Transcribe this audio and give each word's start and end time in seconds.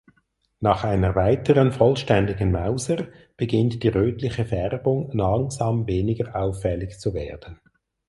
Nach 0.61 0.83
einer 0.83 1.13
weiteren 1.13 1.71
vollständigen 1.71 2.51
Mauser 2.51 3.05
beginnt 3.37 3.83
die 3.83 3.87
rötliche 3.89 4.45
Färbung 4.45 5.11
langsam 5.11 5.85
weniger 5.85 6.35
auffällig 6.41 6.97
zu 6.97 7.13
werden. 7.13 7.59